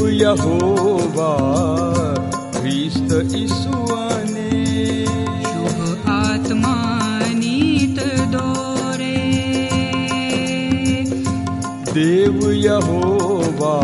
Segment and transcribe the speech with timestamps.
[0.00, 1.30] ಕೃಪೆಯು ಯಹೋವಾ
[2.54, 4.52] ಕ್ರಿಸ್ತ ಇಸುವನೆ
[5.48, 5.78] ಶುಭ
[6.14, 7.98] ಆತ್ಮಾನೀತ
[8.34, 9.18] ದೋರೆ
[11.94, 13.74] ದೇವ ಯಹೋವಾ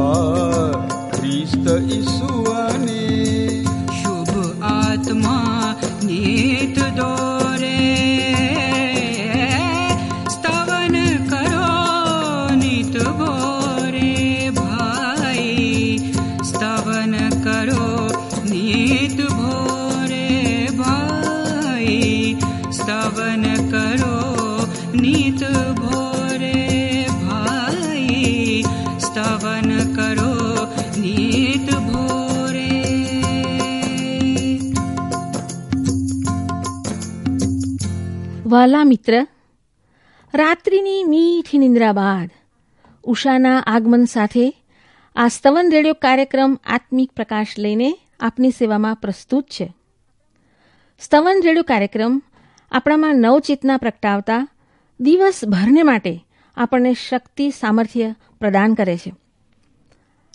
[38.57, 39.27] વાલા મિત્ર,
[40.35, 42.31] રાત્રિની મીઠી નિંદ્રા બાદ
[43.05, 44.57] ઉષાના આગમન સાથે
[45.17, 49.75] આ સ્તવન રેડિયો કાર્યક્રમ આત્મિક પ્રકાશ લઈને આપની સેવામાં પ્રસ્તુત છે.
[50.99, 52.23] સ્તવન રેડિયો કાર્યક્રમ
[52.73, 54.49] આપણામાં નવચેતના પ્રગટાવતા
[55.01, 59.15] દિવસભરને માટે આપણને શક્તિ સામર્થ્ય પ્રદાન કરે છે.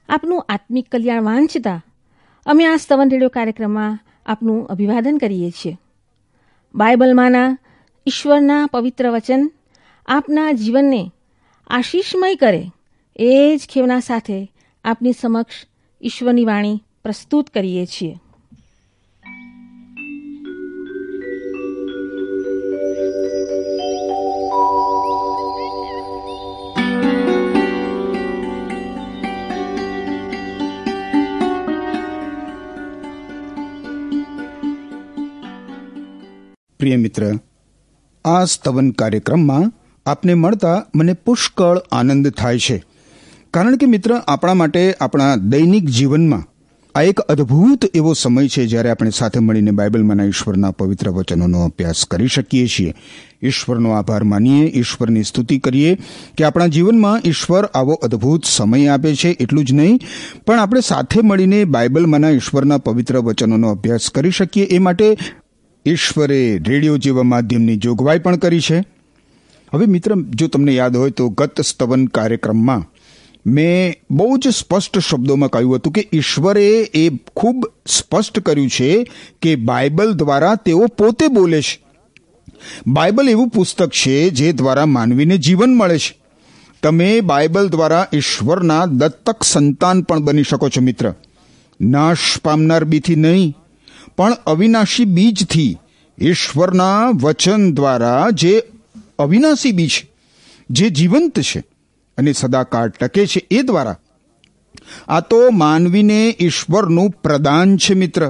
[0.09, 1.83] આપનું આત્મિક કલ્યાણ વાંચતા
[2.45, 5.77] અમે આ સ્તવન રેડિયો કાર્યક્રમમાં આપનું અભિવાદન કરીએ છીએ.
[6.75, 7.57] બાઇબલમાંના
[8.07, 9.43] ઈશ્વરના પવિત્ર વચન
[10.07, 11.11] આપના જીવનને
[11.67, 12.63] આશીષમય કરે,
[13.15, 14.51] એ જ ખેવના સાથે
[14.83, 15.67] આપની સમક્ષ
[16.01, 18.17] ઈશ્વરની વાણી પ્રસ્તુત કરીએ છીએ.
[36.79, 37.50] પ્રિય મિત્ર
[38.25, 39.71] આ સ્તવન કાર્યક્રમમાં
[40.05, 42.83] આપને મળતા મને પુષ્કળ આનંદ થાય છે.
[43.53, 46.43] કારણ કે મિત્ર, આપણા માટે આપણા દૈનિક જીવનમાં
[46.95, 52.05] આ એક અદ્ભુત એવો સમય છે જ્યારે આપણે સાથે મળીને બાઇબલમાંના ઈશ્વરના પવિત્ર વચનોનો અભ્યાસ
[52.05, 52.93] કરી શકીએ છીએ.
[53.43, 55.97] ઈશ્વરનો આભાર માનીએ, ઈશ્વરની સ્તુતિ કરીએ
[56.37, 59.99] કે આપણા જીવનમાં ઈશ્વર આવો અદ્ભુત સમય આપે છે, એટલું જ નહીં,
[60.45, 65.17] પણ આપણે સાથે મળીને બાઇબલમાંના ઈશ્વરના પવિત્ર વચનોનો અભ્યાસ કરી શકીએ એ માટે
[65.85, 68.79] ઈશ્વરે રેડિયો જેવા માધ્યમની જોગવાઈ પણ કરી છે.
[69.73, 72.85] હવે મિત્ર, જો તમને યાદ હોય તો ગત સ્તવન કાર્યક્રમમાં
[73.45, 79.11] મેં બહુ જ સ્પષ્ટ શબ્દોમાં કહ્યું હતું કે ઈશ્વરે એ ખૂબ સ્પષ્ટ કર્યું છે
[79.41, 81.83] કે બાઇબલ દ્વારા તેઓ પોતે બોલે છે.
[82.87, 86.17] બાઇબલ એવું પુસ્તક છે જે દ્વારા માનવીને જીવન મળે છે.
[86.83, 91.13] તમે બાઇબલ દ્વારા ઈશ્વરના દત્તક સંતાન પણ બની શકો છો મિત્ર.
[91.81, 93.57] નાશ પામનાર બીથી નહીં.
[94.17, 95.71] પણ અવિનાશી બીજથી
[96.17, 98.53] ઈશ્વરના વચન દ્વારા જે
[99.19, 99.95] અવિનાશી બીજ
[100.69, 101.63] જે જીવંત છે
[102.17, 103.97] અને સદાકાળ ટકે છે એ દ્વારા,
[105.07, 108.23] આ તો માનવીને ઈશ્વરનું પ્રદાન છે મિત્ર.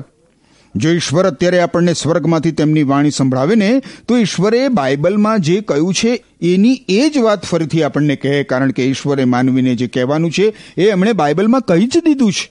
[0.75, 3.69] જો ઈશ્વર અત્યારે આપણને સ્વર્ગમાંથી તેમની વાણી સંભળાવે ને,
[4.07, 6.11] તો ઈશ્વરે બાઇબલમાં જે કહ્યું છે
[6.41, 10.45] એની એ જ વાત ફરીથી આપણને કહે, કારણ કે ઈશ્વરે માનવીને જે કહેવાનું છે
[10.77, 12.45] એ એમણે બાઇબલમાં કહી જ દીધું છે.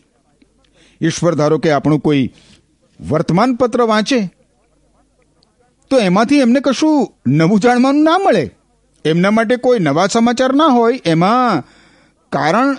[1.00, 2.24] ઈશ્વર ધારો કે આપણું કોઈ
[3.08, 4.20] વર્તમાનપત્ર વાંચે,
[5.90, 8.50] તો એમાંથી એમને કશું નવું જાણવાનું ના મળે.
[9.04, 11.64] એમના માટે કોઈ નવા સમાચાર ના હોય, એમાં
[12.32, 12.76] કારણ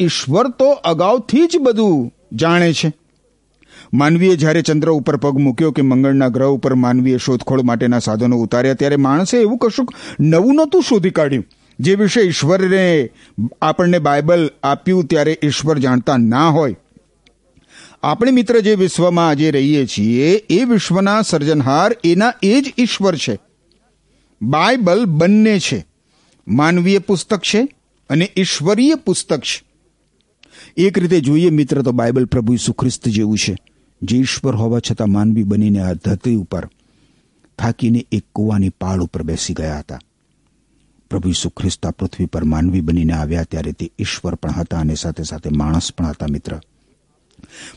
[0.00, 2.92] ઈશ્વર તો અગાઉથી જ બધું જાણે છે.
[3.94, 8.74] માનવીએ જ્યારે ચંદ્ર ઉપર પગ મૂક્યો કે મંગળના ગ્રહ ઉપર માનવીએ શોધખોળ માટેના સાધનો ઉતાર્યા,
[8.74, 11.44] ત્યારે માણસે એવું કશુંક નવું નહોતું શોધી કાઢ્યું.
[11.78, 13.10] જે વિશે ઈશ્વરે
[13.62, 16.76] આપણને બાઇબલ આપ્યું ત્યારે ઈશ્વર જાણતા ના હોય.
[18.02, 23.38] આપણે મિત્ર જે વિશ્વમાં આજે રહીએ છીએ, એ વિશ્વના સર્જનહાર એના એ જ ઈશ્વર છે.
[24.42, 25.86] બાઇબલ બંને છે.
[26.48, 27.68] માનવીય પુસ્તક છે
[28.10, 29.64] અને ઈશ્વરીય પુસ્તક છે.
[30.76, 33.56] એક રીતે જોઈએ મિત્ર, તો બાઇબલ પ્રભુ ઈસુ ખ્રિસ્ત જેવું છે.
[34.02, 36.68] જે ઈશ્વર હોવા છતાં માનવી બનીને આ ધરતી ઉપર
[37.58, 39.98] થાકીને એક કૂવાની પાળ ઉપર બેસી ગયા હતા.
[41.10, 44.94] પ્રભુ ઈસુ ખ્રિસ્ત આ પૃથ્વી પર માનવી બનીને આવ્યા ત્યારે તે ઈશ્વર પણ હતા અને
[44.94, 46.60] સાથે સાથે માણસ પણ હતા મિત્ર.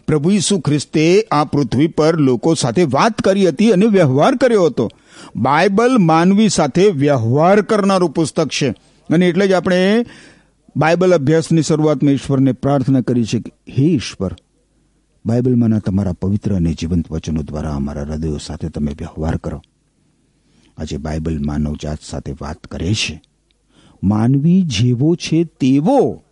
[0.07, 4.89] પ્રભુ ઈસુ ખ્રિસ્તે આ પૃથ્વી પર લોકો સાથે વાત કરી હતી અને વ્યવહાર કર્યો હતો.
[5.35, 8.69] બાઇબલ માનવી સાથે વ્યવહાર કરનારું પુસ્તક છે.
[9.09, 10.05] અને એટલે જ આપણે
[10.77, 14.35] બાઇબલ અભ્યાસની શરૂઆતમાં ઈશ્વરને પ્રાર્થના કરી છે કે, હે ઈશ્વર
[15.25, 19.61] બાઇબલમાંના તમારા પવિત્ર અને જીવંત વચનો દ્વારા અમારા હૃદયો સાથે તમે વ્યવહાર કરો.
[20.77, 23.21] આજે બાઇબલ માનવજાત સાથે વાત કરે છે.
[24.03, 26.23] માનવી જેવો છે તેવો,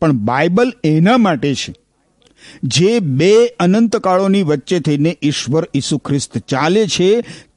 [0.00, 1.74] પણ બાઇબલ એના માટે છે.
[2.62, 7.10] જે બે અનંતકાળોની વચ્ચે થઈને ઈશ્વર ઈસુ ખ્રિસ્ત ચાલે છે,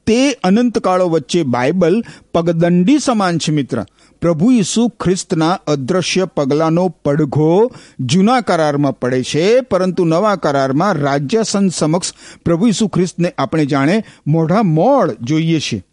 [0.06, 2.02] તે અનંતકાળો વચ્ચે બાઇબલ
[2.34, 3.84] પગદંડી સમાન છે મિત્ર.
[4.22, 7.70] પ્રભુ ઈસુ ખ્રિસ્તના અદ્રશ્ય પગલાંનો પડઘો
[8.00, 12.14] જૂના કરારમાં પડે છે, પરંતુ નવા કરારમાં રાજ્યસન સમક્ષ
[12.44, 15.84] પ્રભુ ઈસુ ખ્રિસ્તને આપણે જાણે મોઢા મોડ જોઈએ છીએ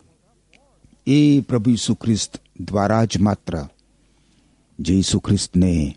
[1.07, 3.53] એ પ્રભુ ઈસુ ખ્રિસ્ત દ્વારા જ માત્ર
[4.79, 5.95] જે ઈસુ ખ્રિસ્તને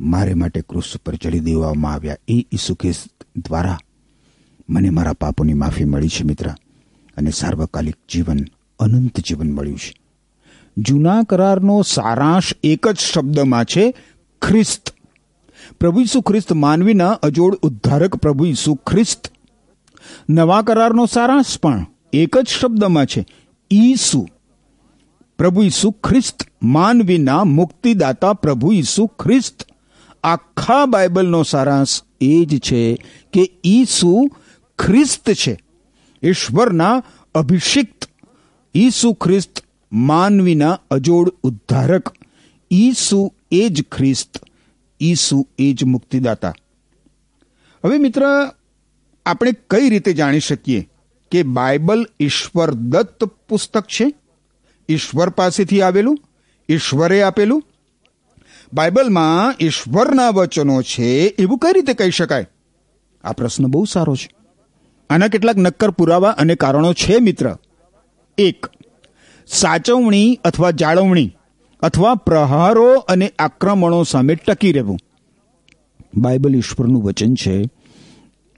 [0.00, 2.16] મારે માટે ક્રુસ પર ચડી દેવામાં આવ્યા.
[2.28, 3.78] એ ઈસુ ખ્રિસ્ત દ્વારા
[4.68, 6.46] મને મારા પાપોની માફી મળી છે, મિત્ર.
[7.16, 8.38] અને સાર્વકાલિક જીવન,
[8.78, 9.94] અનંત જીવન મળ્યું છે.
[10.78, 13.94] જૂના કરારનો સારાંશ એક જ શબ્દમાં છે,
[14.42, 14.94] ખ્રિસ્ત.
[15.80, 19.32] પ્રભુ ઈસુ ખ્રિસ્ત માનવીના અજોડ ઉદ્ધારક પ્રભુ ઈસુ ખ્રિસ્ત.
[20.30, 23.26] નવા કરારનો સારાંશ પણ એક જ શબ્દમાં છે,
[23.70, 24.28] ઈસુ.
[25.38, 29.69] પ્રભુ ઈસુ ખ્રિસ્ત માનવીના મુક્તિદાતા પ્રભુ ઈસુ ખ્રિસ્ત.
[30.24, 32.94] આખા બાઇબલનો સારાંશ એ જ છે
[33.32, 34.30] કે ઈસુ
[34.78, 35.58] ખ્રિસ્ત છે.
[36.22, 37.02] ઈશ્વરના
[37.34, 38.08] અભિષિક્ત.
[38.74, 42.14] ઈસુ ખ્રિસ્ત માનવીના અજોડ ઉદ્ધારક.
[42.70, 44.46] ઈસુ એ જ ખ્રિસ્ત.
[45.00, 46.54] ઈસુ એ જ મુક્તિદાતા.
[47.84, 48.50] હવે મિત્ર,
[49.26, 50.88] આપણે કઈ રીતે જાણી શકીએ
[51.30, 54.14] કે બાઇબલ ઈશ્વર દત્ત પુસ્તક છે?
[54.88, 56.18] ઈશ્વર પાસેથી આવેલું?
[56.68, 57.64] ઈશ્વરે આપેલું?
[58.72, 62.46] બાઇબલમાં ઈશ્વરના વચનો છે, એવું કઈ રીતે કહી શકાય?
[63.24, 64.30] આ પ્રશ્ન બહુ સારો છે.
[65.10, 67.56] આના કેટલાક નક્કર પુરાવા અને કારણો છે, મિત્ર.
[68.38, 68.66] એક,
[69.46, 71.36] સાચવણી અથવા જાળવણી
[71.80, 74.98] અથવા પ્રહારો અને આક્રમણો સામે ટકી રહેવું.
[76.16, 77.64] બાઇબલ ઈશ્વરનું વચન છે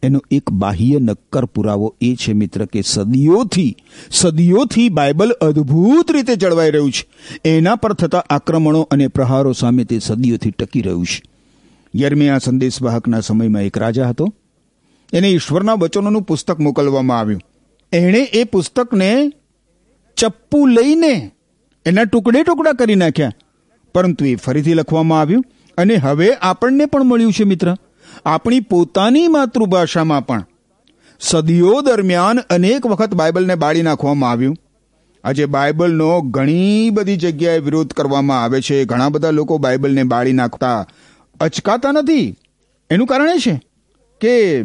[0.03, 3.77] એનો એક બાહ્ય નક્કર પુરાવો એ છે, મિત્ર, કે સદીઓથી
[4.11, 7.09] સદીઓથી બાઇબલ અદ્ભુત રીતે જળવાઈ રહ્યું છે.
[7.45, 11.23] એના પર થતા આક્રમણો અને પ્રહારો સામે તે સદીઓથી ટકી રહ્યું છે.
[11.97, 14.35] યર્મિયા સંદેશવાહકના સમયમાં એક રાજા હતો.
[15.13, 17.41] એને ઈશ્વરના વચનોનું પુસ્તક મોકલવામાં આવ્યું.
[17.93, 19.33] એણે એ પુસ્તકને
[20.17, 21.31] ચપ્પુ લઈને
[21.87, 23.33] એના ટુકડે ટુકડા કરી નાખ્યા.
[23.95, 25.45] પરંતુ એ ફરીથી લખવામાં આવ્યું.
[25.79, 27.77] અને હવે આપણને પણ મળ્યું છે, મિત્ર.
[28.25, 30.47] આપણી પોતાની માતૃભાષામાં પણ.
[31.21, 34.57] સદીઓ દરમિયાન અનેક વખત બાઇબલને બાળી નાખવામાં આવ્યું.
[35.25, 38.85] આજે બાઇબલનો ઘણી બધી જગ્યાએ વિરોધ કરવામાં આવે છે.
[38.85, 40.87] ઘણા બધા લોકો બાઇબલને બાળી નાખતા
[41.41, 42.37] અચકાતા નથી.
[42.91, 43.63] એનું કારણ એ છે
[44.21, 44.65] કે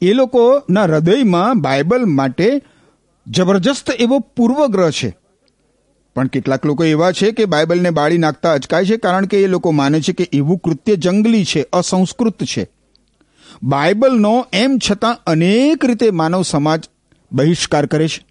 [0.00, 2.62] એ લોકોના હૃદયમાં બાઇબલ માટે
[3.26, 5.16] જબરજસ્ત એવો પૂર્વગ્રહ છે.
[6.14, 9.70] પણ કેટલાક લોકો એવા છે કે બાઇબલને બાળી નાખતા અચકાય છે કારણ કે એ લોકો
[9.70, 12.77] માને છે કે એવું કૃત્ય જંગલી છે, અસંસ્કૃત છે.
[13.62, 16.88] બાઇબલનો એમ છતાં અનેક રીતે માનવ સમાજ
[17.32, 18.26] બહિષ્કાર કરે છે.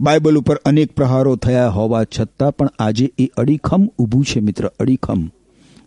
[0.00, 5.26] બાઇબલ ઉપર અનેક પ્રહારો થયા હોવા છતાં પણ આજે એ અડીખમ ઊભું છે મિત્ર, અડીખમ.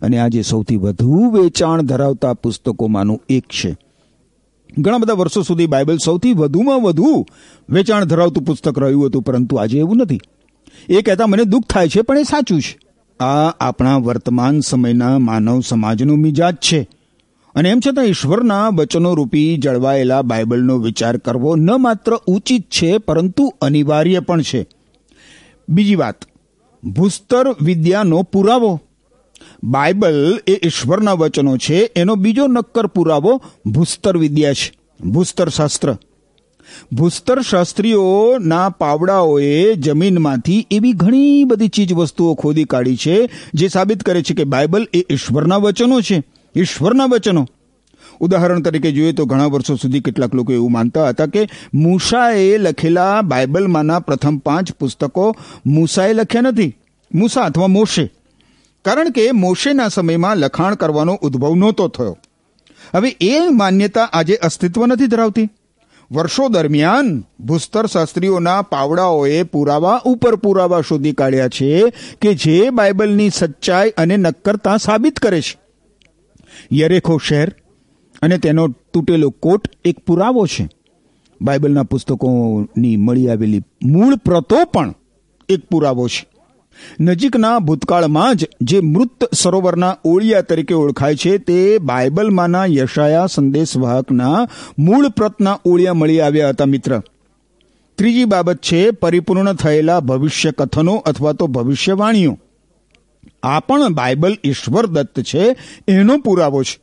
[0.02, 3.76] અને આજે સૌથી વધુ વેચાણ ધરાવતા પુસ્તકોમાંનું એક છે.
[4.78, 7.26] ઘણા બધા વર્ષો સુધી બાઇબલ સૌથી વધુમાં વધુ
[7.70, 10.20] વેચાણ ધરાવતું પુસ્તક રહ્યું હતું, પરંતુ આજે એવું નથી.
[10.88, 12.78] એ કહેતા મને દુઃખ થાય છે, પણ એ સાચું છે.
[13.24, 16.88] આ આપણા વર્તમાન સમયના માનવ સમાજનો મિજાજ છે.
[17.54, 23.54] અને એમ છતાં ઈશ્વરના વચનો રૂપી જળવાયેલા બાઇબલનો વિચાર કરવો ન માત્ર ઉચિત છે, પરંતુ
[23.60, 24.66] અનિવાર્ય પણ છે.
[25.68, 26.24] બીજી વાત,
[26.84, 28.80] ભૂસ્તર વિદ્યાનો પુરાવો.
[29.62, 34.72] બાઇબલ એ ઈશ્વરના વચનો છે, એનો બીજો નક્કર પુરાવો ભૂસ્તર વિદ્યા છે,
[35.08, 35.96] ભૂસ્તર શાસ્ત્ર.
[36.92, 44.22] ભૂસ્તર શાસ્ત્રીઓના પાવડાઓએ જમીનમાંથી એવી ઘણી બધી ચીજ વસ્તુઓ ખોદી કાઢી છે, જે સાબિત કરે
[44.22, 46.31] છે કે બાઇબલ એ ઈશ્વરના વચનો છે.
[46.56, 47.48] ઈશ્વરના વચનો.
[48.20, 53.22] ઉદાહરણ તરીકે જોઈએ તો ઘણા વર્ષો સુધી કેટલાક લોકો એવું માનતા હતા કે મૂસાએ લખેલા
[53.22, 56.76] બાઇબલમાંના પ્રથમ પાંચ પુસ્તકો મૂસાએ લખ્યા નથી.
[57.14, 58.12] મૂસા અથવા મોશે.
[58.84, 62.18] કારણ કે મોશેના સમયમાં લખાણ કરવાનો ઉદ્ભવ નહોતો થયો.
[62.94, 65.48] હવે એ માન્યતા આજે અસ્તિત્વ નથી ધરાવતી.
[66.12, 71.84] વર્ષો દરમિયાન ભૂસ્તર શાસ્ત્રીઓના પાવડાઓએ પુરાવા ઉપર પુરાવા શોધી કાઢ્યા છે
[72.20, 75.61] કે જે બાઇબલની સચ્ચાઈ અને નક્કરતા સાબિત કરે છે.
[76.72, 77.54] યરેખો શહેર
[78.22, 80.68] અને તેનો તૂટેલો કોટ એક પુરાવો છે.
[81.42, 84.94] બાઇબલના પુસ્તકોની મળી આવેલી મૂળ પ્રતો પણ
[85.48, 86.32] એક પુરાવો છે.
[87.00, 95.08] નજીકના ભૂતકાળમાં જ જે મૃત સરોવરના ઓળિયા તરીકે ઓળખાય છે તે બાઇબલમાંના યશાયા સંદેશવાહકના મૂળ
[95.08, 97.02] પ્રતના ઓળિયા મળી આવ્યા હતા મિત્ર.
[97.94, 102.38] ત્રીજી બાબત છે પરિપૂર્ણ થયેલા ભવિષ્ય કથનો અથવા તો ભવિષ્યવાણીઓ.
[103.42, 105.56] આ પણ બાઇબલ ઈશ્વર દત્ત છે,
[105.88, 106.80] એનો પુરાવો છે.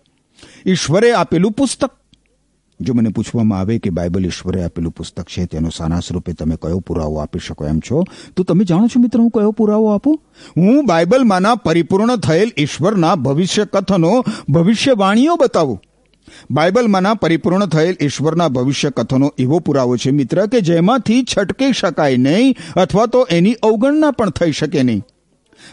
[0.65, 1.91] ઈશ્વરે આપેલું પુસ્તક.
[2.81, 6.79] જો મને પૂછવામાં આવે કે બાઇબલ ઈશ્વરે આપેલું પુસ્તક છે, તેનો સાના સ્વરૂપે તમે કયો
[6.79, 8.03] પુરાવો આપી શકો એમ છો,
[8.35, 10.21] તો તમે જાણો છો મિત્ર, હું કયો પુરાવો આપું?
[10.57, 15.81] હું બાઇબલમાંના પરિપૂર્ણ થયેલ ઈશ્વરના ભવિષ્ય કથનો ભવિષ્યવાણીઓ બતાવું.
[16.51, 22.55] બાઇબલમાંના પરિપૂર્ણ થયેલ ઈશ્વરના ભવિષ્ય કથનો એવો પુરાવો છે મિત્ર કે જેમાંથી છટકી શકાય નહીં,
[22.75, 25.03] અથવા તો એની અવગણના પણ થઈ શકે નહીં.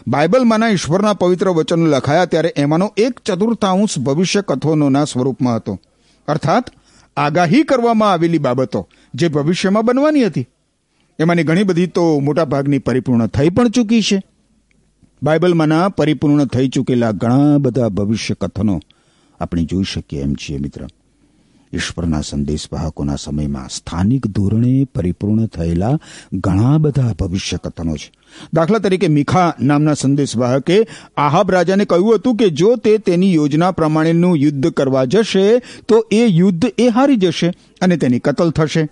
[0.07, 5.79] બાઇબલમાંના ઈશ્વરના પવિત્ર વચનો લખાયા ત્યારે એમાંનો એક ચતુર્થાંશ ભવિષ્ય કથનોના સ્વરૂપમાં હતો.
[6.27, 6.65] અર્થાત,
[7.17, 10.47] આગાહી કરવામાં આવેલી બાબતો જે ભવિષ્યમાં બનવાની હતી.
[11.19, 14.23] એમાંની ઘણી બધી તો મોટાભાગની પરિપૂર્ણ થઈ પણ ચૂકી છે.
[15.23, 18.79] બાઇબલમાંના પરિપૂર્ણ થઈ ચૂકેલા ઘણા બધા ભવિષ્ય કથનો
[19.39, 20.87] આપણે જોઈ શકીએ એમ છીએ મિત્ર.
[21.73, 25.99] ઈશ્વરના સંદેશવાહકોના સમયમાં સ્થાનિક ધોરણે પરિપૂર્ણ થયેલા
[26.33, 28.11] ઘણા બધા ભવિષ્ય કથનો છે.
[28.53, 34.37] દાખલા તરીકે મીખા નામના સંદેશવાહકે આહાબ રાજાને કહ્યું હતું કે જો તે તેની યોજના પ્રમાણેનું
[34.37, 38.87] યુદ્ધ કરવા જશે, તો એ યુદ્ધ એ હારી જશે અને તેની કતલ થશે.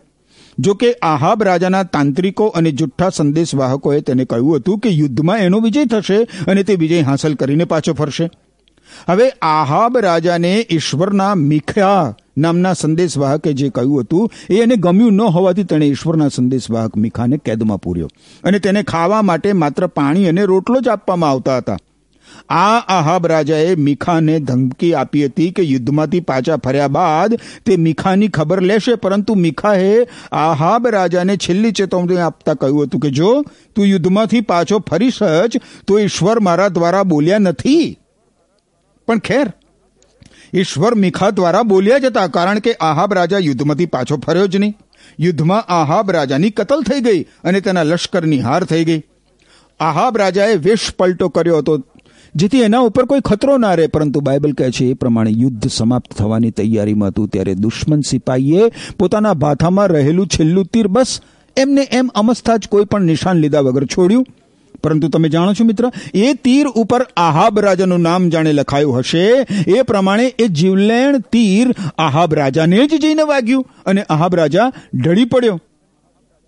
[0.59, 5.85] જો કે આહાબ રાજાના તાંત્રિકો અને જુઠ્ઠા સંદેશવાહકોએ તેને કહ્યું હતું કે યુદ્ધમાં એનો વિજય
[5.85, 8.29] થશે અને તે વિજય હાંસલ કરીને પાછો ફરશે.
[9.09, 15.63] હવે આહાબ રાજાને ઈશ્વરના મીખ્યા નામના સંદેશવાહકે જે કહ્યું હતું, એ એને ગમ્યું ન હોવાથી
[15.63, 18.09] તેણે ઈશ્વરના સંદેશવાહક મીખાને કેદમાં પૂર્યો
[18.43, 21.77] અને તેને ખાવા માટે માત્ર પાણી અને રોટલો જ આપવામાં આવતા હતા.
[22.49, 28.61] આ આહાબ રાજાએ મીખાને ધમકી આપી હતી કે યુદ્ધમાંથી પાછા ફર્યા બાદ તે મીખાની ખબર
[28.61, 33.43] લેશે, પરંતુ મીખાએ આહાબ રાજાને છેલ્લી ચેતવણી આપતા કહ્યું હતું કે, જો
[33.75, 37.85] તું યુદ્ધમાંથી પાછો ફરીશ જ, તો ઈશ્વર મારા દ્વારા બોલ્યા નથી.
[39.07, 39.47] પણ ખેર
[40.53, 44.77] ઈશ્વર મિખા દ્વારા બોલ્યા જ હતા કારણ કે આહાબ રાજા યુદ્ધમાંથી પાછો ફર્યો જ નહીં.
[45.19, 49.03] યુદ્ધમાં આહાબ રાજાની કતલ થઈ ગઈ અને તેના લશ્કરની હાર થઈ ગઈ.
[49.79, 51.83] આહાબ રાજાએ વેશ પલટો કર્યો હતો,
[52.35, 56.13] જેથી એના ઉપર કોઈ ખતરો ના રહે, પરંતુ બાઇબલ કહે છે, એ પ્રમાણે યુદ્ધ સમાપ્ત
[56.13, 61.21] થવાની તૈયારીમાં હતું, ત્યારે દુશ્મન સિપાહીએ પોતાના ભાથામાં રહેલું છેલ્લું તીર બસ
[61.57, 64.25] એમને એમ અમસ્તા જ કોઈ પણ નિશાન લીધા વગર છોડ્યું.
[64.85, 69.27] પરંતુ તમે જાણો છો મિત્ર, એ તીર ઉપર આહાબ રાજાનું નામ જાણે લખાયું હશે.
[69.67, 75.61] એ પ્રમાણે એ જીવલેણ તીર આહાબ રાજાને જ જઈને વાગ્યું અને આહાબ રાજા ઢળી પડ્યો.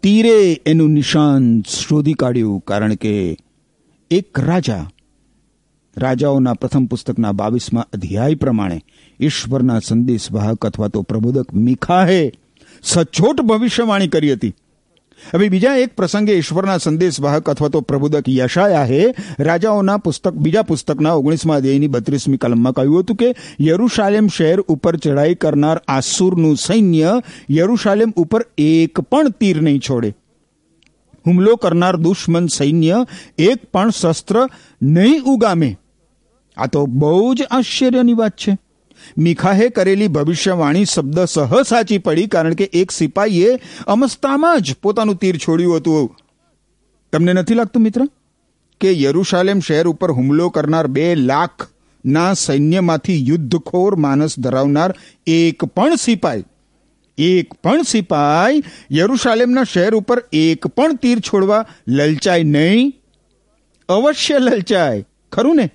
[0.04, 3.14] તીરે એનું નિશાન શોધી કાઢ્યું કારણ કે
[4.12, 4.84] એક રાજા,
[5.98, 8.78] રાજાઓના પ્રથમ પુસ્તકના બાવીસમાં અધ્યાય પ્રમાણે
[9.20, 12.22] ઈશ્વરના સંદેશવાહક અથવા તો પ્રબોધક મીખાહે
[12.84, 14.54] સચોટ ભવિષ્યવાણી કરી હતી.
[15.34, 21.58] હવે બીજા એક પ્રસંગે ઈશ્વરના સંદેશવાહક અથવા તો પ્રબોધક યશાયાહે રાજાઓના પુસ્તક, બીજા પુસ્તકના ઓગણીસમાં
[21.58, 28.46] અધ્યાયની બત્રીસમી કલમમાં કહ્યું હતું કે, યરુશાલેમ શહેર ઉપર ચઢાઈ કરનાર આસુરનું સૈન્ય યરુશાલેમ ઉપર
[28.58, 30.16] એક પણ તીર નહીં છોડે.
[31.26, 33.06] હુમલો કરનાર દુશ્મન સૈન્ય
[33.38, 34.48] એક પણ શસ્ત્ર
[34.82, 35.78] નહીં ઉગામે.
[36.58, 38.67] આ તો બહુ જ આશ્ચર્યની વાત છે.
[39.18, 45.38] મીખાહે કરેલી ભવિષ્યવાણી શબ્દ સહ સાચી પડી કારણ કે એક સિપાહીએ અમસ્તામાં જ પોતાનું તીર
[45.38, 46.18] છોડ્યું હતું.
[47.14, 48.02] તમને નથી લાગતું મિત્ર?
[48.82, 51.68] કે યરુશાલેમ શહેર ઉપર હુમલો કરનાર બે લાખ
[52.06, 54.94] ના સૈન્યમાંથી યુદ્ધખોર માનસ ધરાવનાર
[55.28, 56.44] એક પણ સિપાઈ
[57.18, 62.94] એક પણ સિપાઈ યરુશાલેમના શહેર ઉપર એક પણ તીર છોડવા લલચાય નહીં?
[63.90, 65.70] અવશ્ય લલચાય, ખરું ને?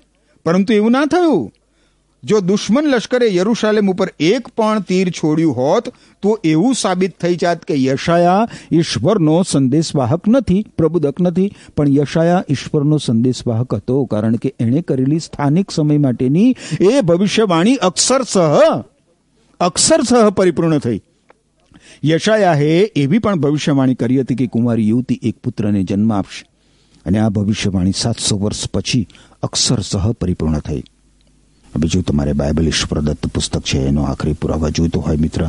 [0.45, 1.51] પરંતુ એવું ના થયું.
[2.23, 5.89] જો દુશ્મન લશ્કરે યરુશાલેમ ઉપર એક પણ તીર છોડ્યું હોત,
[6.21, 11.51] તો એવું સાબિત થઈ જાત કે યશાયા ઈશ્વરનો સંદેશવાહક નથી પ્રબુદક નથી.
[11.77, 18.39] પણ યશાયા ઈશ્વરનો સંદેશવાહક હતો, કારણ કે એણે કરેલી સ્થાનિક સમય માટેની એ ભવિષ્યવાણી અક્ષરસહ
[19.59, 21.01] અક્ષરસહ પરિપૂર્ણ થઈ.
[22.05, 26.47] યશાયાએ એવી પણ ભવિષ્યવાણી કરી હતી કે કુંવારી યુવતી એક પુત્રને જન્મ આપશે.
[27.05, 29.07] અને આ ભવિષ્યવાણી સાતસો વર્ષ પછી
[29.43, 30.83] અક્ષરસહ પરિપૂર્ણ થઈ.
[31.77, 35.47] બીજું તમારે બાઇબલ ઈશ્વરદત્ત પુસ્તક છે, એનો આખરી પુરાવા જોઈતો હોય મિત્ર,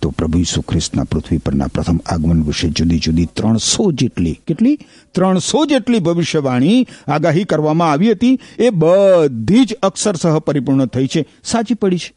[0.00, 4.78] તો પ્રભુ ઈસુ ખ્રિસ્તના પૃથ્વી પરના પ્રથમ આગમન વિશે જુદી જુદી ત્રણસો જેટલી, કેટલી?
[5.12, 8.38] ત્રણસો જેટલી ભવિષ્યવાણી આગાહી કરવામાં આવી હતી.
[8.58, 11.26] એ બધી જ અક્ષરસહ પરિપૂર્ણ થઈ છે.
[11.44, 12.12] સાચી પડી છે.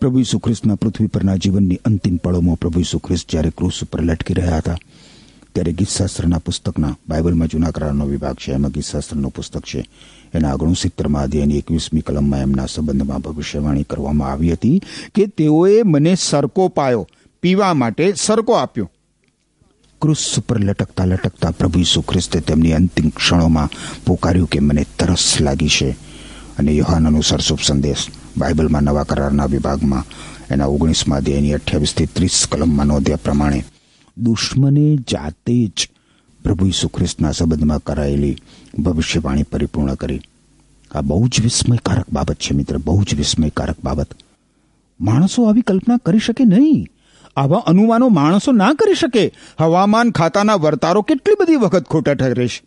[0.00, 4.34] પ્રભુ ઈસુ ખ્રિસ્તના પૃથ્વી પરના જીવનની અંતિમ પળોમાં પ્રભુ ઈસુ ખ્રિસ્ત જ્યારે ક્રુસ ઉપર લટકી
[4.34, 4.76] રહ્યા હતા
[5.54, 8.52] ત્યારે ગીતશાસ્ત્રના પુસ્તકના બાઇબલમાં જૂના કરારનો વિભાગ છે.
[8.52, 9.88] એમાં ગીતશાસ્ત્રનું પુસ્તક છે.
[10.34, 14.82] એના ઓગણસિત્તરમાં અધ્યાયની એકવીસમી કલમમાં એમના સંબંધમાં ભવિષ્યવાણી કરવામાં આવી હતી
[15.14, 17.08] કે તેઓએ મને સરકો પાયો,
[17.42, 18.90] પીવા માટે સરકો આપ્યો.
[20.02, 23.70] ક્રુસ ઉપર લટકતા લટકતા પ્રભુ ઈસુ ખ્રિસ્તે તેમની અંતિમ ક્ષણોમાં
[24.06, 25.90] પોકાર્યું કે મને તરસ લાગી છે.
[26.58, 28.06] અને યુહાન અનુસાર શુભ સંદેશ
[28.38, 30.04] બાઇબલમાં નવા કરારના વિભાગમાં
[30.50, 33.64] એના ઓગણીસમાં અધ્યાયની અઠ્યાવીસથી ત્રીસ કલમમાં નોંધ્યા પ્રમાણે
[34.18, 35.88] દુશ્મને જાતે જ
[36.44, 38.36] પ્રભુ ઈસુ ખ્રિસ્તના સંબંધમાં કરાયેલી
[38.78, 40.20] ભવિષ્યવાણી પરિપૂર્ણ કરી.
[40.94, 44.08] આ બહુ જ વિસ્મયકારક બાબત છે મિત્ર, બહુ જ વિસ્મયકારક બાબત.
[45.00, 46.86] માણસો આવી કલ્પના કરી શકે નહીં.
[47.36, 49.32] આવા અનુમાનો માણસો ના કરી શકે.
[49.60, 52.62] હવામાન ખાતાના વર્તારો કેટલી બધી વખત ખોટા ઠરે છે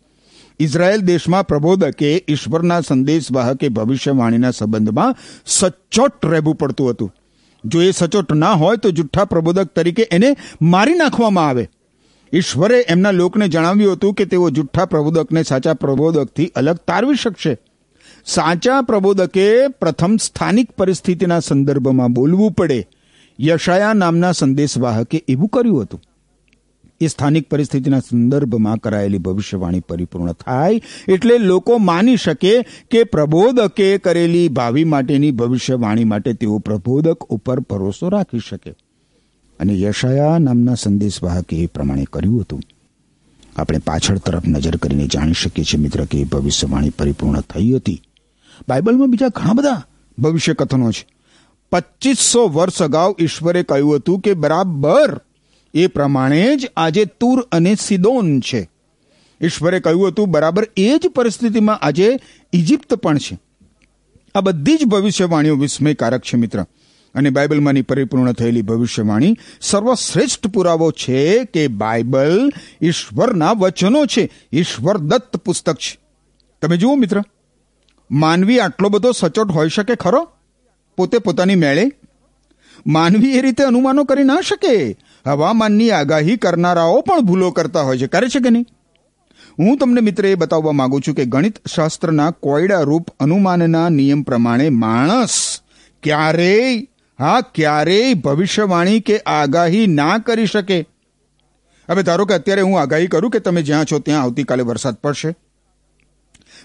[0.60, 7.14] ઇઝરાયેલ દેશમાં પ્રબોધકે ઈશ્વરના સંદેશવાહકે ભવિષ્યવાણીના સંબંધમાં સચોટ રહેવું પડતું હતું.
[7.64, 11.68] જો એ સચોટ ના હોય તો જુઠ્ઠા પ્રબોધક તરીકે એને મારી નાખવામાં આવે.
[12.32, 17.58] ઈશ્વરે એમના લોકને જણાવ્યું હતું કે તેઓ જુઠ્ઠા પ્રબોધકને સાચા પ્રબોધકથી અલગ તારવી શકશે.
[18.26, 22.86] સાચા પ્રબોધકે પ્રથમ સ્થાનિક પરિસ્થિતિના સંદર્ભમાં બોલવું પડે.
[23.40, 26.02] યશાયા નામના સંદેશવાહકે એવું કર્યું હતું.
[27.00, 34.48] એ સ્થાનિક પરિસ્થિતિના સંદર્ભમાં કરાયેલી ભવિષ્યવાણી પરિપૂર્ણ થાય એટલે લોકો માની શકે કે પ્રબોધકે કરેલી
[34.48, 38.74] ભાવિ માટેની ભવિષ્યવાણી માટે તેઓ પ્રબોધક ઉપર ભરોસો રાખી શકે.
[39.60, 42.60] અને યશાયા નામના સંદેશવાહકે એ પ્રમાણે કર્યું હતું.
[43.56, 48.02] આપણે પાછળ તરફ નજર કરીને જાણી શકીએ છીએ મિત્ર કે ભવિષ્યવાણી પરિપૂર્ણ થઈ હતી.
[48.68, 49.84] બાઇબલમાં બીજા ઘણા બધા
[50.18, 51.06] ભવિષ્ય કથનો છે.
[51.72, 55.20] પચીસો વર્ષ અગાઉ ઈશ્વરે કહ્યું હતું કે બરાબર
[55.74, 58.70] એ પ્રમાણે જ આજે તુર અને સિદોન છે.
[59.40, 62.16] ઈશ્વરે કહ્યું હતું, બરાબર એ જ પરિસ્થિતિમાં આજે
[62.52, 63.38] ઇજિપ્ત પણ છે.
[64.34, 66.66] આ બધી જ ભવિષ્યવાણીઓ વિસ્મયકારક છે, મિત્ર.
[67.14, 72.52] અને બાઇબલમાંની પરિપૂર્ણ થયેલી ભવિષ્યવાણી સર્વશ્રેષ્ઠ પુરાવો છે કે બાઇબલ
[72.82, 74.30] ઈશ્વરના વચનો છે.
[74.52, 75.98] ઈશ્વર દત્ત પુસ્તક છે.
[76.62, 77.22] તમે જુઓ, મિત્ર.
[78.10, 80.28] માનવી આટલો બધો સચોટ હોઈ શકે ખરો?
[80.96, 81.92] પોતે પોતાની મેળે?
[82.86, 84.96] માનવી એ રીતે અનુમાનો કરી ના શકે?
[85.26, 88.06] હવામાનની આગાહી કરનારાઓ પણ ભૂલો કરતા હોય છે.
[88.06, 88.66] કરે છે કે નહીં?
[89.58, 94.68] હું તમને મિત્ર એ બતાવવા માંગુ છું કે ગણિત શાસ્ત્રના કોયડા રૂપ અનુમાનના નિયમ પ્રમાણે
[94.68, 95.60] માણસ
[96.02, 96.86] ક્યારેય,
[97.18, 100.86] હા, ક્યારેય ભવિષ્યવાણી કે આગાહી ના કરી શકે.
[101.90, 105.34] હવે ધારો કે અત્યારે હું આગાહી કરું કે તમે જ્યાં છો ત્યાં આવતીકાલે વરસાદ પડશે.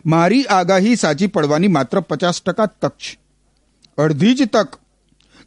[0.05, 3.19] મારી આગાહી સાચી પડવાની માત્ર પચાસ ટકા તક છે.
[3.97, 4.75] અડધી જ તક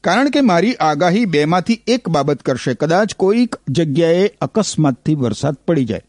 [0.05, 2.75] કારણ કે મારી આગાહી બેમાંથી એક બાબત કરશે.
[2.75, 6.01] કદાચ કોઈક જગ્યાએ અકસ્માતથી વરસાદ પડી જાય.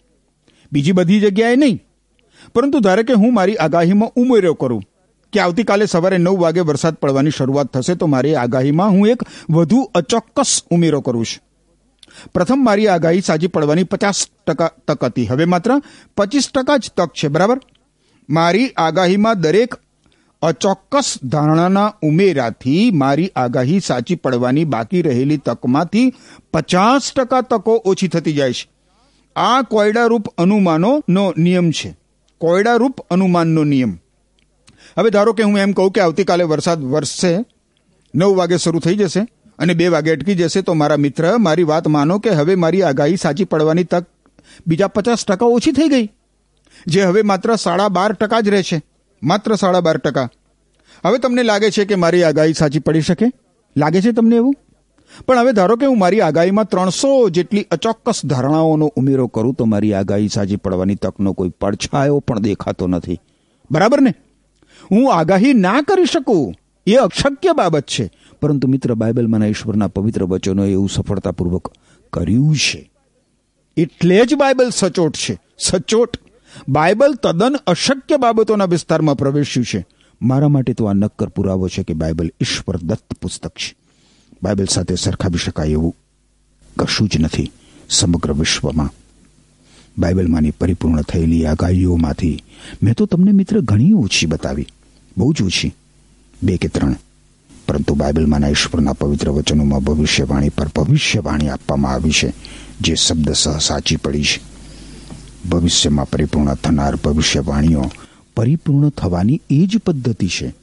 [0.72, 1.84] બીજી બધી જગ્યાએ નહીં.
[2.56, 4.84] પરંતુ ધારે કે હું મારી આગાહીમાં ઉમેર્યો કરું.
[5.34, 9.92] કે આવતીકાલે સવારે નવ વાગે વરસાદ પડવાની શરૂઆત થશે તો મારી આગાહીમાં હું એક વધુ
[9.96, 11.48] અચોક્કસ ઉમેરો કરું છું.
[12.34, 15.26] પ્રથમ મારી આગાહી સાજી પડવાની પચાસ ટકા તક હતી.
[15.26, 15.82] હવે માત્ર
[16.18, 17.28] પચીસ ટકા જ તક છે.
[17.28, 17.60] બરાબર?
[18.30, 19.76] મારી આગાહીમાં દરેક
[20.44, 26.14] અચોક્કસ ધારણાના ઉમેરાથી મારી આગાહી સાચી પડવાની બાકી રહેલી તકમાંથી
[26.54, 28.68] પચાસ ટકા તકો ઓછી થતી જાય છે.
[29.36, 31.98] આ કોયડારૂપ અનુમાનોનો નિયમ છે.
[32.38, 33.98] કોયડારૂપ અનુમાનનો નિયમ.
[34.98, 37.46] હવે ધારો કે હું એમ કહું કે આવતીકાલે વરસાદ વરસશે,
[38.16, 39.28] નવ વાગે શરૂ થઈ જશે
[39.60, 43.16] અને બે વાગે અટકી જશે, તો મારા મિત્ર મારી વાત માનો કે હવે મારી આગાહી
[43.16, 44.06] સાચી પડવાની તક
[44.68, 46.10] બીજા પચાસ ટકા ઓછી થઈ ગઈ.
[46.88, 48.82] જે હવે માત્ર સાડા બાર ટકા જ રહેશે.
[49.24, 50.30] માત્ર સાડા બાર ટકા.
[51.06, 53.26] હવે તમને લાગે છે કે મારી આગાહી સાચી પડી શકે?
[53.78, 54.56] લાગે છે તમને એવું?
[55.26, 59.94] પણ હવે ધારો કે હું મારી આગાહીમાં ત્રણસો જેટલી અચોક્કસ ધારણાઓનો ઉમેરો કરું તો મારી
[59.94, 63.20] આગાહી સાચી પડવાની તકનો કોઈ પડછાયો પણ દેખાતો નથી.
[63.72, 64.14] બરાબર ને?
[64.92, 66.54] હું આગાહી ના કરી શકું,
[66.88, 68.12] એ અશક્ય બાબત છે.
[68.42, 71.72] પરંતુ મિત્ર, બાઇબલમાંના ઈશ્વરના પવિત્ર વચનો એવું સફળતાપૂર્વક
[72.14, 72.92] કર્યું છે.
[73.78, 75.40] એટલે જ બાઇબલ સચોટ છે.
[75.60, 76.18] સચોટ
[76.68, 79.86] બાઇબલ તદ્દન અશક્ય બાબતોના વિસ્તારમાં પ્રવેશ્યું છે.
[80.22, 83.76] મારા માટે તો આ નક્કર પુરાવો છે કે બાઇબલ ઈશ્વર દત્ત પુસ્તક છે.
[84.44, 85.96] બાઇબલ સાથે સરખાવી શકાય એવું
[86.78, 87.52] કશું જ નથી
[87.90, 88.94] સમગ્ર વિશ્વમાં.
[89.98, 92.44] બાઇબલમાંની પરિપૂર્ણ થયેલી આગાહીઓમાંથી
[92.84, 94.68] મેં તો તમને મિત્ર ઘણી ઓછી બતાવી.
[95.18, 95.76] બહુ જ ઓછી.
[96.44, 96.96] બે કે ત્રણ.
[97.68, 102.34] પરંતુ બાઇબલમાંના ઈશ્વરના પવિત્ર વચનોમાં ભવિષ્યવાણી પર ભવિષ્યવાણી આપવામાં આવી છે.
[102.82, 104.53] જે શબ્દ સહ સાચી પડી છે.
[105.50, 107.84] ભવિષ્યમાં પરિપૂર્ણ થનાર ભવિષ્યવાણીઓ
[108.38, 110.54] પરિપૂર્ણ થવાની એ જ પદ્ધતિ છે.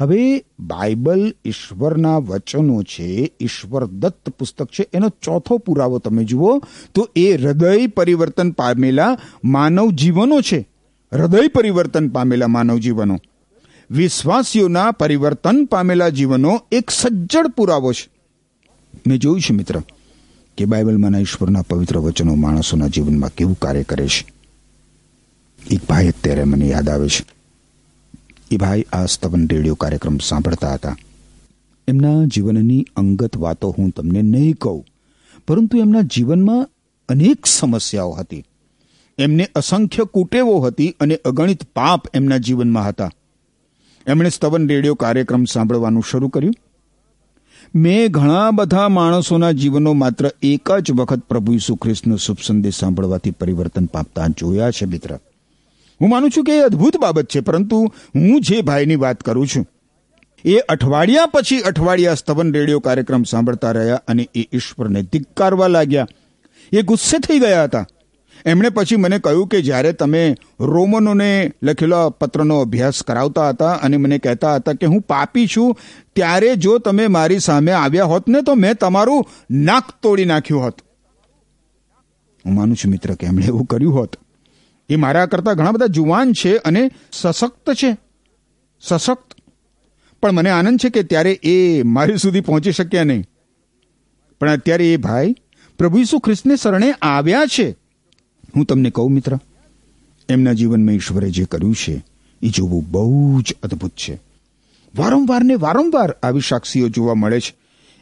[0.00, 6.62] હવે બાઇબલ ઈશ્વરના વચનો છે, ઈશ્વર દત્ત પુસ્તક છે, એનો ચોથો પુરાવો તમે જુઓ
[6.94, 10.68] તો એ હૃદય પરિવર્તન પામેલા માનવ જીવનો છે.
[11.12, 13.18] હૃદય પરિવર્તન પામેલા માનવ જીવનો.
[13.90, 18.10] વિશ્વાસીઓના પરિવર્તન પામેલા જીવનો એક સજ્જડ પુરાવો છે.
[19.06, 19.82] મેં જોયું છે મિત્ર.
[20.60, 24.26] કે બાઇબલમાંના ઈશ્વરના પવિત્ર વચનો માણસોના જીવનમાં કેવું કાર્ય કરે છે?
[25.70, 27.24] એક ભાઈ અત્યારે મને યાદ આવે છે.
[28.50, 30.96] એ ભાઈ આ સ્તવન રેડિયો કાર્યક્રમ સાંભળતા હતા.
[31.88, 34.84] એમના જીવનની અંગત વાતો હું તમને નહીં કહું,
[35.48, 36.68] પરંતુ એમના જીવનમાં
[37.08, 38.44] અનેક સમસ્યાઓ હતી.
[39.18, 43.10] એમને અસંખ્ય કુટેવો હતી અને અગણિત પાપ એમના જીવનમાં હતા.
[44.06, 46.54] એમણે સ્તવન રેડિયો કાર્યક્રમ સાંભળવાનું શરૂ કર્યું.
[47.74, 53.30] મેં ઘણા બધા માણસોના જીવનો માત્ર એક જ વખત પ્રભુ ઈસુ ખ્રિસ્તનો શુભ સંદેશ સાંભળવાથી
[53.30, 55.18] પરિવર્તન પામતા જોયા છે, મિત્ર.
[56.00, 59.66] હું માનું છું કે એ અદ્ભુત બાબત છે, પરંતુ હું જે ભાઈની વાત કરું છું,
[60.44, 66.06] એ અઠવાડિયા પછી અઠવાડિયા સ્તવન રેડિયો કાર્યક્રમ સાંભળતા રહ્યા અને એ ઈશ્વરને ધિક્કારવા લાગ્યા.
[66.72, 67.86] એ ગુસ્સે થઈ ગયા હતા.
[68.46, 74.18] એમણે પછી મને કહ્યું કે જ્યારે તમે રોમનોને લખેલા પત્રનો અભ્યાસ કરાવતા હતા અને મને
[74.18, 75.78] કહેતા હતા કે હું પાપી છું,
[76.14, 80.80] ત્યારે જો તમે મારી સામે આવ્યા હોત ને તો મેં તમારું નાક તોડી નાખ્યું હોત.
[82.46, 84.16] હું માનું છું મિત્ર કે એમણે એવું કર્યું હોત.
[84.88, 87.96] એ મારા કરતા ઘણા બધા જુવાન છે અને સશક્ત છે.
[88.80, 89.34] સશક્ત.
[90.22, 93.24] પણ મને આનંદ છે કે ત્યારે એ મારી સુધી પહોંચી શક્યા નહીં.
[94.40, 95.34] પણ અત્યારે એ ભાઈ
[95.78, 97.79] પ્રભુ ઈસુ ખ્રિસ્તને શરણે આવ્યા છે.
[98.56, 99.38] હું તમને કહું, મિત્ર,
[100.28, 102.04] એમના જીવનમાં ઈશ્વરે જે કર્યું છે,
[102.42, 104.20] એ જોવું બહુ જ અદ્ભુત છે.
[104.94, 107.54] વારંવાર ને વારંવાર આવી સાક્ષીઓ જોવા મળે છે.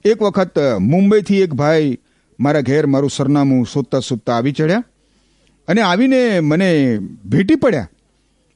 [0.05, 1.99] એક વખત મુંબઈથી એક ભાઈ
[2.41, 4.85] મારા ઘેર મારું સરનામું શોધતા શોધતા આવી ચડ્યા
[5.69, 7.89] અને આવીને મને ભેટી પડ્યા.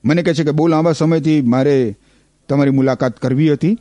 [0.04, 1.96] મને કહે છે કે બહુ લાંબા સમયથી મારે
[2.48, 3.78] તમારી મુલાકાત કરવી હતી.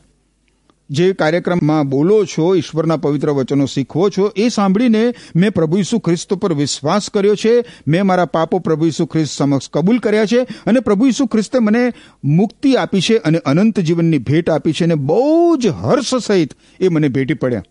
[0.91, 6.33] જે કાર્યક્રમમાં બોલો છો, ઈશ્વરના પવિત્ર વચનો શીખવો છો, એ સાંભળીને મેં પ્રભુ ઈસુ ખ્રિસ્ત
[6.33, 7.65] પર વિશ્વાસ કર્યો છે.
[7.87, 11.93] મેં મારા પાપો પ્રભુ ઈસુ ખ્રિસ્ત સમક્ષ કબૂલ કર્યા છે અને પ્રભુ ઈસુ ખ્રિસ્તે મને
[12.23, 16.87] મુક્તિ આપી છે અને અનંત જીવનની ભેટ આપી છે અને બહુ જ હર્ષ સહિત એ
[16.87, 17.63] મને ભેટી પડ્યા.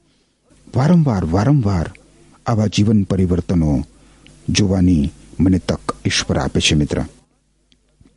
[0.76, 1.90] વારંવાર વારંવાર
[2.46, 3.84] આવા જીવન પરિવર્તનો
[4.48, 7.04] જોવાની મને તક ઈશ્વર આપે છે મિત્ર.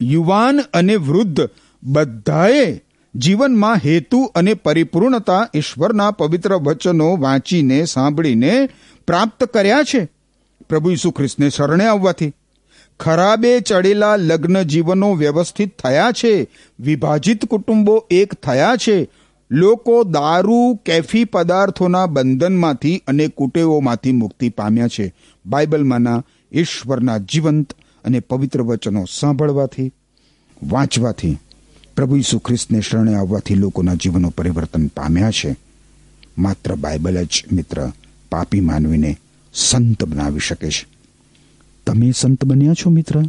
[0.01, 1.49] યુવાન અને વૃદ્ધ
[1.83, 2.82] બધાએ
[3.15, 8.69] જીવનમાં હેતુ અને પરિપૂર્ણતા ઈશ્વરના પવિત્ર વચનો વાંચીને, સાંભળીને
[9.07, 10.07] પ્રાપ્ત કર્યા છે.
[10.69, 12.33] પ્રભુ ઈસુ ખ્રિસ્તને શરણે આવવાથી.
[12.99, 16.47] ખરાબે ચડેલા લગ્ન જીવનો વ્યવસ્થિત થયા છે.
[16.79, 19.07] વિભાજિત કુટુંબો એક થયા છે.
[19.51, 25.13] લોકો દારૂ, કેફી પદાર્થોના બંધનમાંથી અને કુટેવોમાંથી મુક્તિ પામ્યા છે.
[25.45, 26.23] બાઇબલમાંના
[26.53, 27.73] ઈશ્વરના જીવંત
[28.05, 29.91] અને પવિત્ર વચનો સાંભળવાથી,
[30.63, 31.37] વાંચવાથી.
[31.95, 35.55] પ્રભુ ઈસુ ખ્રિસ્તને શરણે આવવાથી લોકોના જીવનો પરિવર્તન પામ્યા છે.
[36.37, 37.91] માત્ર બાઇબલ જ મિત્ર
[38.31, 39.17] પાપી માનવીને
[39.53, 40.87] સંત બનાવી શકે છે.
[41.87, 43.21] તમે સંત બન્યા છો મિત્ર?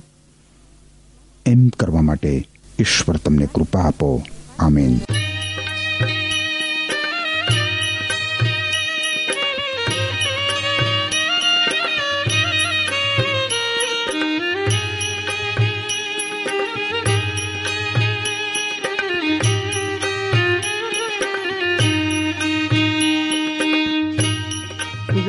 [1.46, 2.48] એમ કરવા માટે
[2.80, 4.22] ઈશ્વર તમને કૃપા આપો.
[4.58, 4.98] આમીન.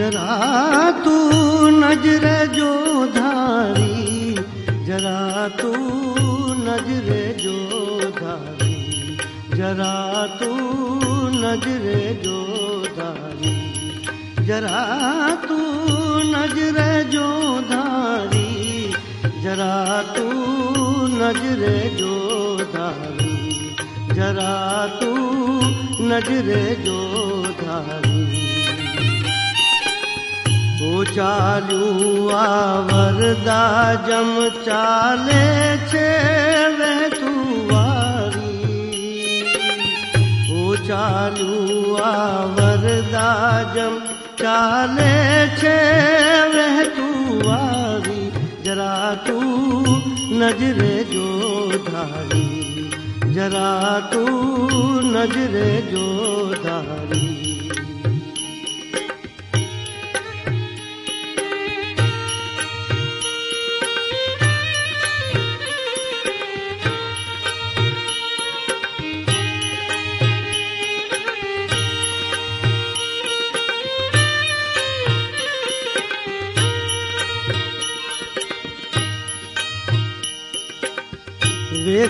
[0.06, 1.14] जरा तू
[1.74, 2.72] नज़र जो
[3.14, 4.34] धारी,
[4.88, 5.72] जरा तू
[6.58, 7.08] नज़र
[7.40, 7.56] जो
[8.18, 8.76] धारी,
[9.56, 9.96] जरा
[10.40, 10.52] तू
[11.38, 11.88] नज़र
[12.24, 12.38] जो
[12.98, 13.56] धारी,
[14.46, 14.84] जरा
[15.48, 15.58] तू
[16.36, 16.78] नज़र
[17.10, 17.30] जो
[17.72, 18.94] धारी,
[19.44, 20.28] जरा तू
[21.18, 21.66] नज़र
[21.98, 22.16] जो
[22.76, 23.34] धारी,
[24.14, 24.54] जरा
[25.00, 25.14] तू
[26.06, 26.54] नज़र
[26.86, 27.02] जो
[27.64, 28.55] धारी।
[30.88, 34.32] ઓ ચાલ્યું આ વરદા જમ
[34.68, 35.44] ચાલે
[35.92, 36.10] છે
[36.80, 38.74] વહેતું વારી
[40.60, 43.96] ઓ ચાલ્યું આ વરદા જમ
[44.42, 45.14] ચાલે
[45.62, 45.78] છે
[46.56, 48.28] વહેતું વારી
[48.66, 49.86] જરા તું
[50.40, 51.30] નજરે જો
[51.88, 52.90] ધારી,
[53.36, 56.08] જરા તું નજરે જો
[56.66, 57.35] ધારી.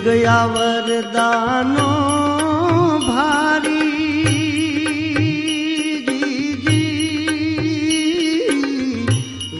[0.06, 1.86] વેગયા વરદાનો
[3.06, 3.86] ભારી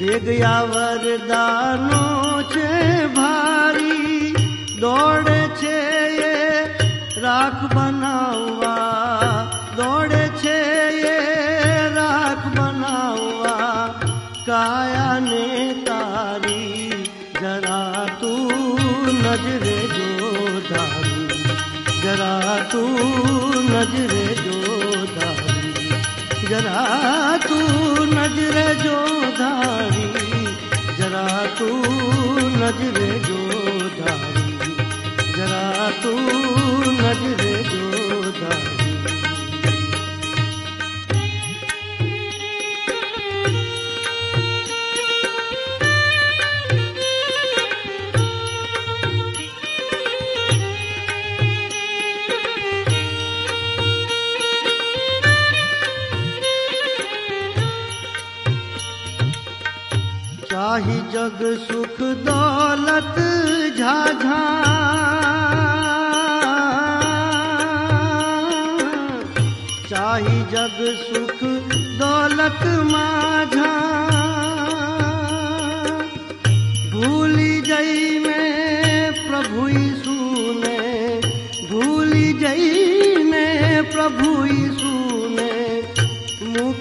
[0.02, 2.04] વેગયા વરદાનો
[2.52, 2.70] છે
[3.16, 4.34] ભારી
[4.80, 5.80] દોડે છે
[7.20, 8.25] રાખ બનાવવા
[32.72, 33.35] તું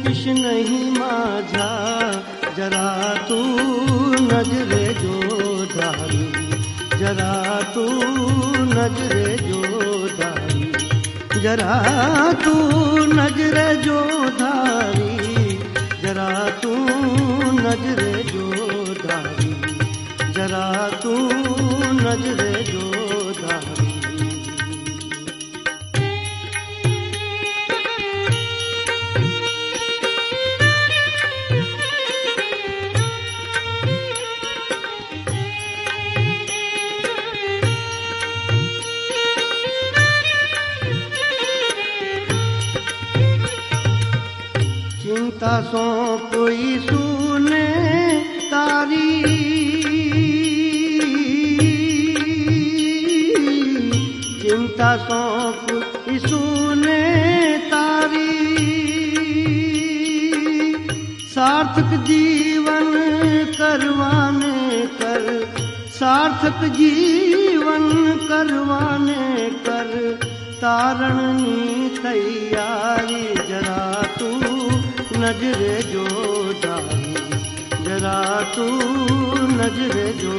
[0.04, 1.68] मुकिश नहीं माझा,
[2.56, 2.88] जरा
[3.28, 3.36] तू
[4.24, 5.14] नजरे जो
[5.66, 6.24] धारी,
[6.98, 7.32] जरा
[7.74, 7.84] तू
[8.72, 9.62] नजरे जो
[10.18, 10.64] धारी,
[11.40, 11.78] जरा
[12.44, 12.52] तू
[13.14, 14.00] नजरे जो
[14.40, 15.56] धारी,
[16.02, 16.28] जरा
[16.62, 16.74] तू
[17.64, 18.50] नजरे जो
[19.04, 19.52] धारी,
[20.32, 20.66] जरा
[21.02, 21.16] तू
[22.04, 22.53] नजरे
[45.62, 47.74] કોઈ સુને
[48.50, 49.24] તારી.
[54.42, 57.02] ચિંતા સોંપ ઈસુને
[57.70, 58.56] તારી.
[61.34, 62.96] સાર્થક જીવન
[63.58, 65.46] કરવાને કર,
[65.98, 70.18] સાર્થક જીવન કરવાને કર.
[70.60, 74.04] તારણની તૈયારી જરા
[75.24, 76.04] નજરે જો
[76.62, 77.22] ધારી
[77.84, 80.34] જરા તું નજરે જો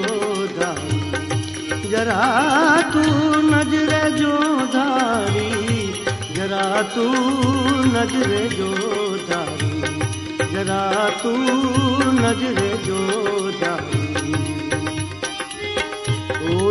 [0.58, 4.36] ધારી જરા તું નજરે જો
[4.76, 5.88] ધારી
[6.38, 8.72] જરા તું નજરે જો
[9.30, 9.94] ધારી
[10.54, 11.44] જરા તું
[12.22, 13.00] નજરે જો
[13.62, 14.05] ધારી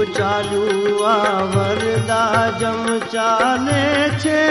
[0.02, 0.94] ચાલુ
[1.54, 4.50] વરદા જમ ચાલે છે.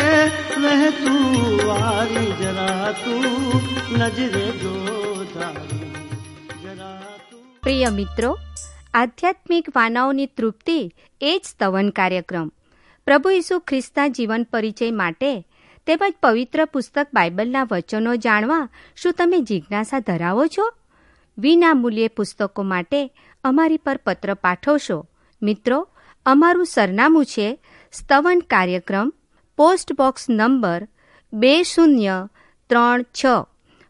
[0.62, 3.62] વહેતું વારી જરા તું
[3.97, 4.73] નજરે જો
[5.23, 5.73] તું.
[7.63, 8.38] પ્રિય મિત્રો,
[8.93, 12.51] આધ્યાત્મિક વાનાઓની તૃપ્તિ એ જ સ્તવન કાર્યક્રમ.
[13.06, 15.47] પ્રભુ ઈસુ ખ્રિસ્તના જીવન પરિચય માટે
[15.86, 20.71] તેમજ પવિત્ર પુસ્તક બાઇબલના વચનો જાણવા શું તમે જિજ્ઞાસા ધરાવો છો?
[21.38, 25.08] વિના મૂલ્યે પુસ્તકો માટે અમારી પર પત્ર પાઠવશો.
[25.43, 25.79] મિત્રો
[26.25, 27.47] અમારું સરનામું છે
[27.91, 29.08] સ્તવન કાર્યક્રમ
[29.58, 30.82] પોસ્ટ બોક્સ નંબર
[31.34, 32.17] બે શૂન્ય
[32.69, 33.25] ત્રણ છ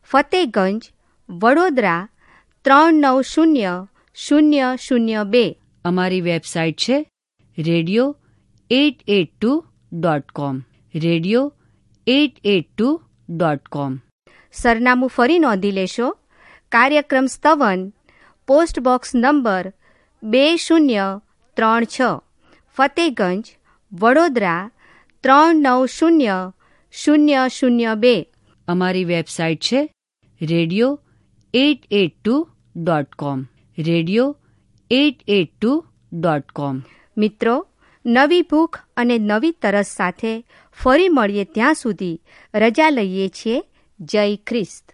[0.09, 0.81] ફતેગંજ
[1.29, 2.09] વડોદરા
[2.65, 3.73] ત્રણ નવ શૂન્ય
[4.15, 5.45] શૂન્ય શૂન્ય બે.
[5.85, 6.97] અમારી વેબસાઇટ છે
[7.57, 8.07] radio
[8.69, 9.53] at at two
[9.93, 10.55] dot com
[10.95, 11.53] radio
[12.07, 12.89] at at two
[13.29, 13.93] dot com.
[14.53, 16.07] સરનામું ફરી નોંધી લેશો.
[16.71, 17.81] કાર્યક્રમ સ્તવન
[18.47, 19.65] પોસ્ટ બોક્સ નંબર
[20.23, 21.21] બે શૂન્ય
[21.55, 22.01] ત્રણ છ.
[22.75, 23.43] ફતેગંજ
[23.93, 24.71] વડોદરા
[25.23, 26.53] ત્રણ નવ શૂન્ય
[26.91, 28.29] શૂન્ય શૂન્ય બે.
[28.67, 29.89] અમારી વેબસાઇટ છે
[30.41, 30.99] radio
[31.53, 33.45] at at two dot com.
[33.77, 34.37] Radio
[34.91, 36.81] at at two dot com.
[37.17, 37.67] મિત્રો
[38.05, 42.21] નવી ભૂખ અને નવી તરસ સાથે ફરી મળીએ ત્યાં સુધી.
[42.55, 43.63] રજા લઈએ છીએ.
[43.99, 44.91] જય ખ્રિસ્ત.